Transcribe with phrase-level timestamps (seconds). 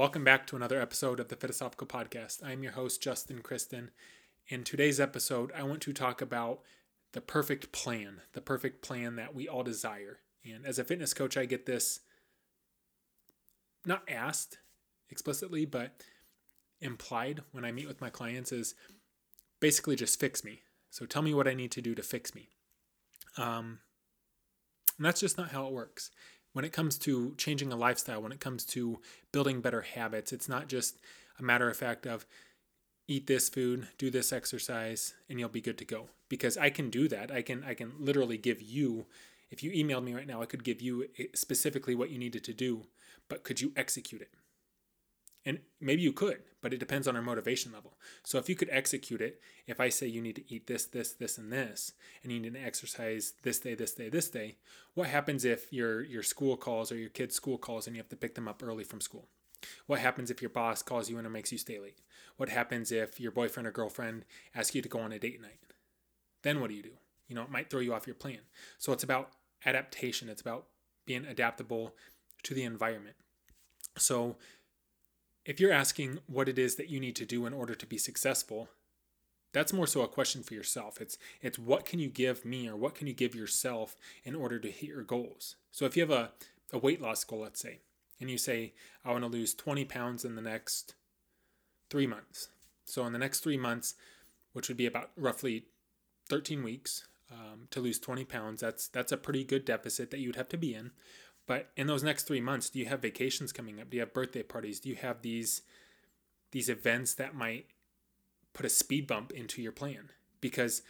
[0.00, 2.42] Welcome back to another episode of the Philosophical Podcast.
[2.42, 3.90] I'm your host, Justin Kristen.
[4.48, 6.60] In today's episode, I want to talk about
[7.12, 10.20] the perfect plan, the perfect plan that we all desire.
[10.42, 12.00] And as a fitness coach, I get this
[13.84, 14.56] not asked
[15.10, 16.02] explicitly, but
[16.80, 18.74] implied when I meet with my clients is
[19.60, 20.62] basically just fix me.
[20.88, 22.48] So tell me what I need to do to fix me.
[23.36, 23.80] Um,
[24.96, 26.10] and that's just not how it works
[26.52, 29.00] when it comes to changing a lifestyle, when it comes to
[29.32, 30.98] building better habits, it's not just
[31.38, 32.26] a matter of fact of
[33.08, 36.08] eat this food, do this exercise, and you'll be good to go.
[36.28, 37.30] Because I can do that.
[37.30, 39.06] I can I can literally give you
[39.50, 42.44] if you emailed me right now, I could give you eh, specifically what you needed
[42.44, 42.86] to do,
[43.28, 44.30] but could you execute it?
[45.46, 47.94] And maybe you could, but it depends on our motivation level.
[48.22, 51.12] So if you could execute it, if I say you need to eat this, this,
[51.12, 54.56] this, and this, and you need to exercise this day, this day, this day,
[54.94, 58.10] what happens if your your school calls or your kid's school calls and you have
[58.10, 59.28] to pick them up early from school?
[59.86, 62.00] What happens if your boss calls you and makes you stay late?
[62.36, 64.24] What happens if your boyfriend or girlfriend
[64.54, 65.60] asks you to go on a date night?
[66.42, 66.96] Then what do you do?
[67.28, 68.40] You know, it might throw you off your plan.
[68.78, 69.30] So it's about
[69.64, 70.28] adaptation.
[70.28, 70.66] It's about
[71.06, 71.94] being adaptable
[72.42, 73.16] to the environment.
[73.98, 74.36] So
[75.44, 77.98] if you're asking what it is that you need to do in order to be
[77.98, 78.68] successful,
[79.52, 81.00] that's more so a question for yourself.
[81.00, 84.58] It's it's what can you give me or what can you give yourself in order
[84.58, 85.56] to hit your goals.
[85.72, 86.30] So if you have a,
[86.72, 87.80] a weight loss goal, let's say,
[88.20, 88.74] and you say,
[89.04, 90.94] I want to lose 20 pounds in the next
[91.88, 92.48] three months.
[92.84, 93.94] So in the next three months,
[94.52, 95.64] which would be about roughly
[96.28, 100.28] 13 weeks, um, to lose 20 pounds, that's that's a pretty good deficit that you
[100.28, 100.90] would have to be in.
[101.50, 103.90] But in those next three months, do you have vacations coming up?
[103.90, 104.78] Do you have birthday parties?
[104.78, 105.62] Do you have these
[106.52, 107.66] these events that might
[108.52, 110.10] put a speed bump into your plan?
[110.40, 110.82] Because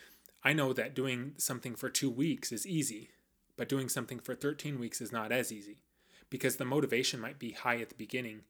[0.44, 3.08] I know that doing something for two weeks is easy,
[3.56, 5.78] but doing something for 13 weeks is not as easy
[6.28, 8.42] because the motivation might be high at the beginning,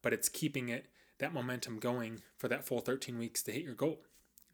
[0.00, 0.86] but it's keeping it
[1.18, 4.00] that momentum going for that full 13 weeks to hit your goal.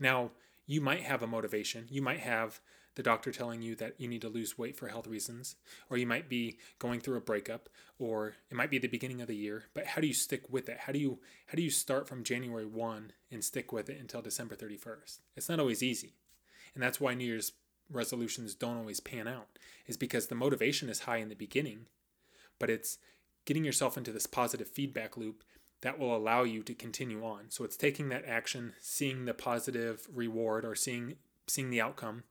[0.00, 0.32] Now,
[0.66, 1.86] you might have a motivation.
[1.92, 2.58] You might have
[2.98, 5.54] the doctor telling you that you need to lose weight for health reasons,
[5.88, 9.28] or you might be going through a breakup, or it might be the beginning of
[9.28, 9.66] the year.
[9.72, 10.78] But how do you stick with it?
[10.80, 14.20] How do you how do you start from January 1 and stick with it until
[14.20, 15.20] December 31st?
[15.36, 16.14] It's not always easy.
[16.74, 17.52] And that's why New Year's
[17.88, 19.46] resolutions don't always pan out.
[19.86, 21.86] Is because the motivation is high in the beginning,
[22.58, 22.98] but it's
[23.44, 25.44] getting yourself into this positive feedback loop
[25.82, 27.44] that will allow you to continue on.
[27.50, 31.14] So it's taking that action, seeing the positive reward or seeing
[31.46, 32.24] seeing the outcome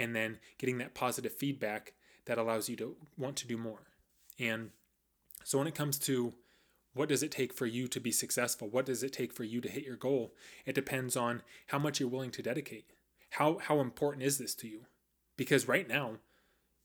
[0.00, 1.92] and then getting that positive feedback
[2.24, 3.82] that allows you to want to do more.
[4.38, 4.70] And
[5.44, 6.34] so when it comes to
[6.94, 8.68] what does it take for you to be successful?
[8.68, 10.34] What does it take for you to hit your goal?
[10.66, 12.86] It depends on how much you're willing to dedicate.
[13.30, 14.86] How how important is this to you?
[15.36, 16.16] Because right now,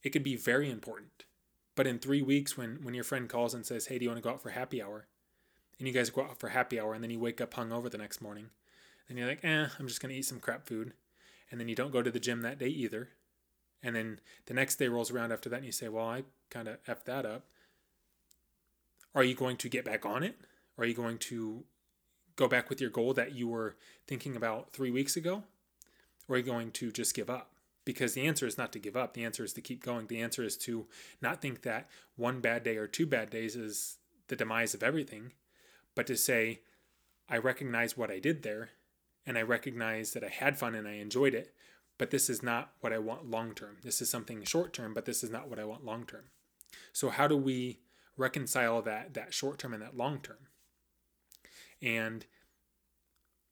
[0.02, 1.24] it could be very important.
[1.74, 4.22] But in three weeks, when when your friend calls and says, "Hey, do you want
[4.22, 5.08] to go out for happy hour?"
[5.78, 7.98] and you guys go out for happy hour, and then you wake up hungover the
[7.98, 8.50] next morning,
[9.08, 10.94] and you're like, "Eh, I'm just gonna eat some crap food,"
[11.50, 13.10] and then you don't go to the gym that day either.
[13.82, 16.68] And then the next day rolls around after that and you say, well, I kind
[16.68, 17.44] of effed that up.
[19.14, 20.36] Are you going to get back on it?
[20.78, 21.64] Are you going to
[22.36, 23.76] go back with your goal that you were
[24.06, 25.44] thinking about three weeks ago?
[26.28, 27.50] Or are you going to just give up?
[27.84, 29.14] Because the answer is not to give up.
[29.14, 30.08] The answer is to keep going.
[30.08, 30.86] The answer is to
[31.22, 35.32] not think that one bad day or two bad days is the demise of everything,
[35.94, 36.60] but to say,
[37.28, 38.70] I recognize what I did there
[39.26, 41.52] and I recognize that I had fun and I enjoyed it,
[41.98, 43.78] but this is not what I want long term.
[43.82, 46.26] This is something short term, but this is not what I want long term.
[46.92, 47.80] So how do we
[48.16, 50.48] reconcile that that short term and that long term?
[51.82, 52.26] And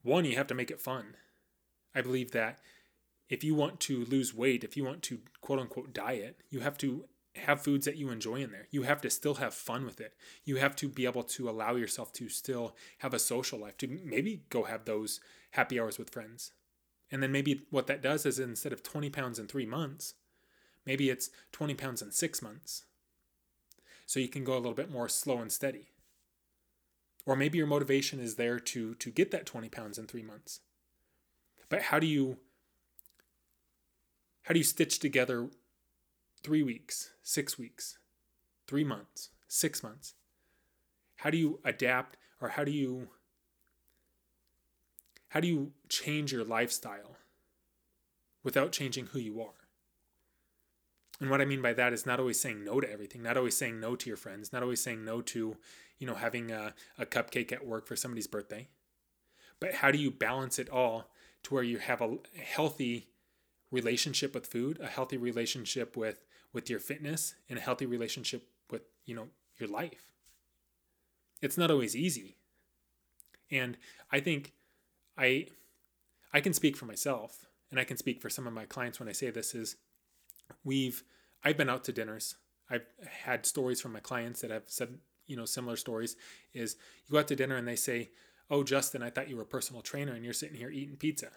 [0.03, 1.17] one, you have to make it fun.
[1.95, 2.59] I believe that
[3.29, 6.79] if you want to lose weight, if you want to quote unquote diet, you have
[6.79, 8.69] to have foods that you enjoy in there.
[8.71, 10.15] You have to still have fun with it.
[10.45, 13.89] You have to be able to allow yourself to still have a social life, to
[14.05, 15.21] maybe go have those
[15.53, 16.53] happy hours with friends.
[17.11, 20.15] And then maybe what that does is instead of 20 pounds in three months,
[20.87, 22.85] maybe it's 20 pounds in six months.
[24.07, 25.89] So you can go a little bit more slow and steady.
[27.27, 30.61] Or maybe your motivation is there to, to get that 20 pounds in three months.
[31.69, 32.39] But how do you
[34.45, 35.49] how do you stitch together
[36.45, 37.99] three weeks, six weeks,
[38.69, 40.15] three months, six months?
[41.17, 43.09] How do you adapt or how do you
[45.31, 47.17] how do you change your lifestyle
[48.45, 49.65] without changing who you are?
[51.21, 53.57] And what I mean by that is not always saying no to everything, not always
[53.57, 55.57] saying no to your friends, not always saying no to,
[55.99, 58.69] you know, having a, a cupcake at work for somebody's birthday.
[59.59, 61.11] But how do you balance it all
[61.45, 63.09] to where you have a healthy
[63.71, 68.83] relationship with food, a healthy relationship with with your fitness, and a healthy relationship with,
[69.05, 69.29] you know,
[69.59, 70.15] your life?
[71.45, 72.37] it's not always easy.
[73.51, 73.77] And
[74.11, 74.55] I think
[75.19, 75.49] I
[76.33, 79.09] I can speak for myself and I can speak for some of my clients when
[79.09, 79.77] I say this is
[80.65, 81.05] we've
[81.45, 82.37] I've been out to dinners.
[82.71, 86.17] I've had stories from my clients that have said, you know, similar stories
[86.55, 88.11] is you go out to dinner and they say,
[88.51, 91.29] "Oh, Justin, I thought you were a personal trainer and you're sitting here eating pizza."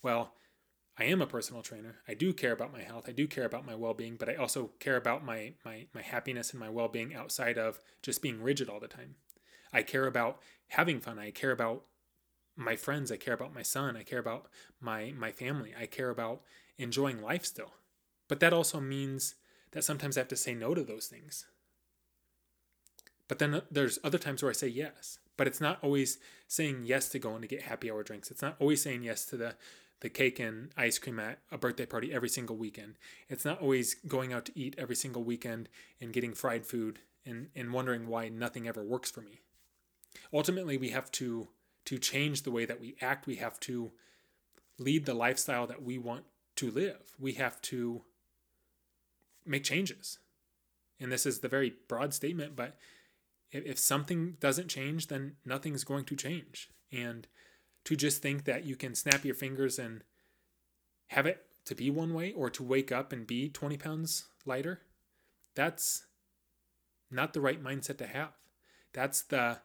[0.00, 0.34] Well,
[0.96, 1.96] I am a personal trainer.
[2.06, 3.08] I do care about my health.
[3.08, 6.52] I do care about my well-being, but I also care about my my my happiness
[6.52, 9.16] and my well-being outside of just being rigid all the time.
[9.72, 11.18] I care about having fun.
[11.18, 11.82] I care about
[12.56, 13.10] my friends.
[13.10, 13.96] I care about my son.
[13.96, 14.46] I care about
[14.80, 15.74] my my family.
[15.78, 16.42] I care about
[16.78, 17.72] enjoying life still.
[18.28, 19.34] But that also means
[19.72, 21.46] that sometimes I have to say no to those things.
[23.26, 25.18] But then uh, there's other times where I say yes.
[25.36, 28.30] But it's not always saying yes to going to get happy hour drinks.
[28.30, 29.56] It's not always saying yes to the
[30.00, 32.96] the cake and ice cream at a birthday party every single weekend.
[33.28, 35.68] It's not always going out to eat every single weekend
[36.00, 39.40] and getting fried food and, and wondering why nothing ever works for me.
[40.32, 41.48] Ultimately, we have to
[41.86, 43.26] to change the way that we act.
[43.26, 43.92] We have to
[44.78, 46.24] lead the lifestyle that we want
[46.56, 47.14] to live.
[47.18, 48.02] We have to
[49.44, 50.18] make changes.
[50.98, 52.76] And this is the very broad statement, but
[53.50, 56.70] if, if something doesn't change, then nothing's going to change.
[56.92, 57.26] And
[57.84, 60.02] to just think that you can snap your fingers and
[61.08, 64.80] have it to be one way or to wake up and be 20 pounds lighter,
[65.54, 66.06] that's
[67.10, 68.32] not the right mindset to have.
[68.92, 69.58] That's the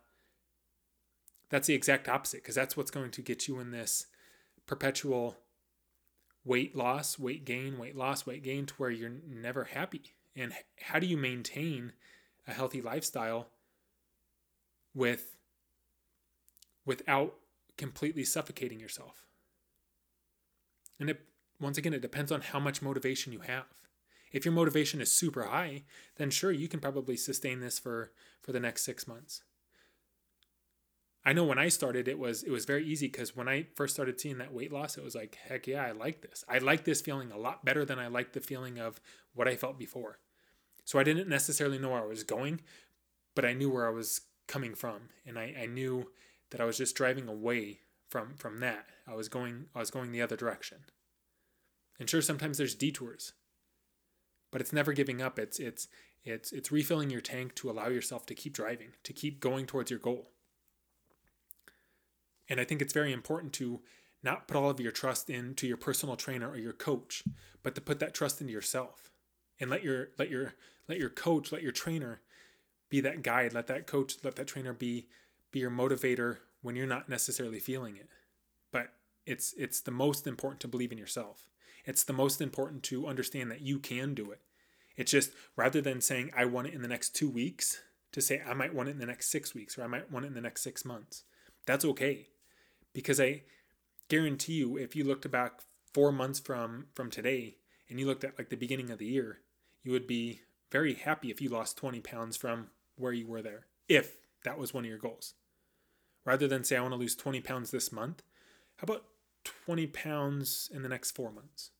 [1.50, 4.06] that's the exact opposite because that's what's going to get you in this
[4.68, 5.38] perpetual
[6.45, 10.13] weight loss, weight gain, weight loss, weight gain to where you're never happy.
[10.36, 11.94] And how do you maintain
[12.48, 13.50] a healthy lifestyle
[14.94, 15.36] with
[16.86, 17.36] without
[17.79, 19.25] completely suffocating yourself.
[20.99, 21.21] And it,
[21.59, 23.65] once again, it depends on how much motivation you have.
[24.31, 25.83] If your motivation is super high,
[26.17, 28.11] then sure, you can probably sustain this for,
[28.43, 29.41] for the next six months.
[31.25, 33.93] I know when I started, it was it was very easy because when I first
[33.93, 36.45] started seeing that weight loss, it was like, heck yeah, I like this.
[36.47, 39.01] I like this feeling a lot better than I like the feeling of
[39.33, 40.19] what I felt before.
[40.85, 42.61] So I didn't necessarily know where I was going,
[43.35, 46.09] but I knew where I was coming from, and I, I knew
[46.51, 48.86] that I was just driving away from from that.
[49.07, 50.80] I was going I was going the other direction.
[52.00, 53.34] And sure sometimes there's detours.
[54.51, 55.38] But it's never giving up.
[55.38, 55.88] It's it's
[56.24, 59.92] it's it's refilling your tank to allow yourself to keep driving, to keep going towards
[59.92, 60.31] your goal.
[62.50, 63.81] And I think it's very important to
[64.24, 67.24] not put all of your trust into your personal trainer or your coach,
[67.63, 69.12] but to put that trust into yourself.
[69.60, 70.56] And let your let your
[70.88, 72.22] let your coach, let your trainer
[72.90, 75.07] be that guide, let that coach, let that trainer be
[75.51, 78.10] be your motivator when you're not necessarily feeling it.
[78.72, 78.94] But
[79.25, 81.50] it's it's the most important to believe in yourself.
[81.86, 84.42] It's the most important to understand that you can do it.
[84.96, 87.81] It's just rather than saying I want it in the next 2 weeks
[88.12, 90.25] to say I might want it in the next 6 weeks or I might want
[90.25, 91.24] it in the next 6 months.
[91.66, 92.28] That's okay.
[92.94, 93.44] Because I
[94.10, 95.62] guarantee you if you looked back
[95.94, 97.57] 4 months from from today
[97.90, 99.40] and you looked at like the beginning of the year,
[99.84, 100.42] you would be
[100.72, 103.66] very happy if you lost 20 pounds from where you were there.
[103.88, 105.33] If that was one of your goals
[106.30, 108.21] rather than say, I want to lose 20 pounds this month,
[108.77, 109.06] how about
[109.65, 111.71] 20 pounds in the next four months?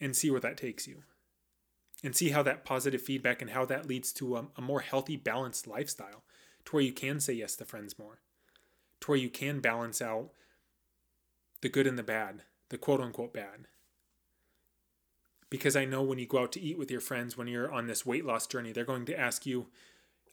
[0.00, 1.02] And see where that takes you.
[2.02, 5.16] And see how that positive feedback and how that leads to a, a more healthy,
[5.16, 6.24] balanced lifestyle
[6.64, 8.20] to where you can say yes to friends more,
[9.00, 10.30] to where you can balance out
[11.60, 13.68] the good and the bad, the quote unquote bad.
[15.50, 17.86] Because I know when you go out to eat with your friends, when you're on
[17.86, 19.66] this weight loss journey, they're going to ask you,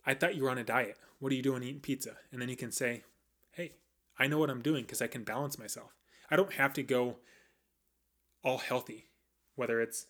[0.06, 0.98] I thought you were on a diet.
[1.20, 2.18] What are you doing eating pizza?
[2.32, 3.04] And then you can say,
[3.52, 3.74] hey,
[4.18, 5.94] I know what I'm doing because I can balance myself.
[6.32, 7.18] I don't have to go
[8.44, 9.10] all healthy,
[9.56, 10.06] whether it's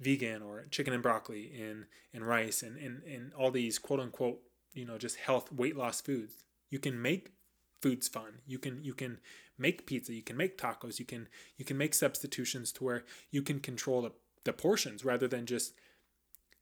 [0.00, 4.40] vegan or chicken and broccoli and, and rice and, and, and all these quote unquote,
[4.72, 6.44] you know, just health weight loss foods.
[6.70, 7.32] You can make
[7.80, 8.38] foods fun.
[8.46, 9.18] You can you can
[9.58, 13.42] make pizza, you can make tacos, you can you can make substitutions to where you
[13.42, 14.12] can control the,
[14.44, 15.74] the portions rather than just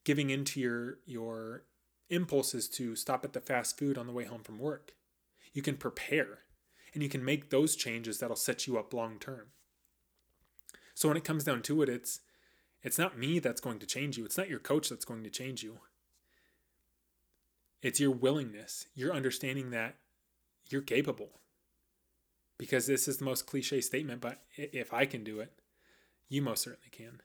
[0.05, 1.63] giving into your your
[2.13, 4.93] impulses to stop at the fast food on the way home from work.
[5.53, 6.41] You can prepare
[6.95, 9.49] and you can make those changes that'll set you up long term.
[10.95, 12.21] So when it comes down to it, it's
[12.83, 14.25] it's not me that's going to change you.
[14.25, 15.79] It's not your coach that's going to change you.
[17.81, 19.97] It's your willingness, your understanding that
[20.69, 21.41] you're capable.
[22.59, 25.53] Because this is the most cliche statement, but if I can do it,
[26.29, 27.21] you most certainly can.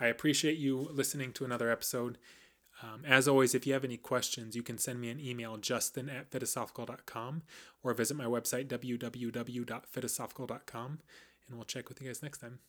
[0.00, 2.18] I appreciate you listening to another episode.
[2.82, 6.08] Um, as always, if you have any questions, you can send me an email, justin
[6.08, 7.42] at philosophical.com,
[7.82, 10.98] or visit my website, www.philosophical.com,
[11.46, 12.60] and we'll check with you guys next time.